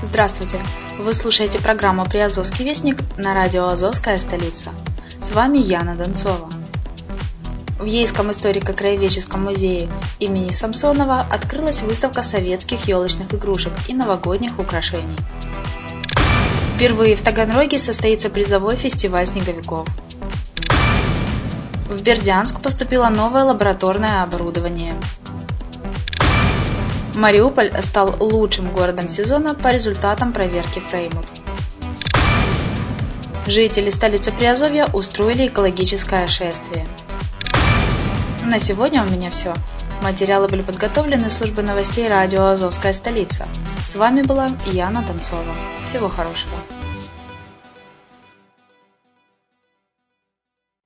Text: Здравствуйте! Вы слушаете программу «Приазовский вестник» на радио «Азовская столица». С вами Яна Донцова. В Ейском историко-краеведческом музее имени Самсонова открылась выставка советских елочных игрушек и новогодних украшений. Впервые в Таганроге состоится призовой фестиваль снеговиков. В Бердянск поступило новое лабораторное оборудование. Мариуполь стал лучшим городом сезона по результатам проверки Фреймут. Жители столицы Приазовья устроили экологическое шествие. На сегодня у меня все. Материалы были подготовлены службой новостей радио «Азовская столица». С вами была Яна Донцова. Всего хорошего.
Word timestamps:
Здравствуйте! 0.00 0.60
Вы 0.96 1.12
слушаете 1.12 1.58
программу 1.58 2.04
«Приазовский 2.04 2.64
вестник» 2.64 2.98
на 3.16 3.34
радио 3.34 3.66
«Азовская 3.66 4.16
столица». 4.18 4.70
С 5.20 5.32
вами 5.32 5.58
Яна 5.58 5.96
Донцова. 5.96 6.48
В 7.80 7.84
Ейском 7.84 8.30
историко-краеведческом 8.30 9.42
музее 9.42 9.88
имени 10.20 10.50
Самсонова 10.50 11.26
открылась 11.28 11.82
выставка 11.82 12.22
советских 12.22 12.86
елочных 12.86 13.34
игрушек 13.34 13.72
и 13.88 13.92
новогодних 13.92 14.60
украшений. 14.60 15.16
Впервые 16.76 17.16
в 17.16 17.22
Таганроге 17.22 17.80
состоится 17.80 18.30
призовой 18.30 18.76
фестиваль 18.76 19.26
снеговиков. 19.26 19.88
В 21.88 22.00
Бердянск 22.02 22.60
поступило 22.60 23.08
новое 23.08 23.42
лабораторное 23.42 24.22
оборудование. 24.22 24.94
Мариуполь 27.18 27.72
стал 27.82 28.14
лучшим 28.20 28.68
городом 28.68 29.08
сезона 29.08 29.52
по 29.52 29.72
результатам 29.72 30.32
проверки 30.32 30.78
Фреймут. 30.78 31.26
Жители 33.48 33.90
столицы 33.90 34.30
Приазовья 34.30 34.86
устроили 34.92 35.48
экологическое 35.48 36.28
шествие. 36.28 36.86
На 38.44 38.60
сегодня 38.60 39.02
у 39.02 39.10
меня 39.10 39.32
все. 39.32 39.52
Материалы 40.00 40.46
были 40.46 40.62
подготовлены 40.62 41.28
службой 41.28 41.64
новостей 41.64 42.06
радио 42.06 42.44
«Азовская 42.44 42.92
столица». 42.92 43.48
С 43.84 43.96
вами 43.96 44.22
была 44.22 44.52
Яна 44.66 45.02
Донцова. 45.02 45.56
Всего 45.84 46.08
хорошего. 46.08 46.54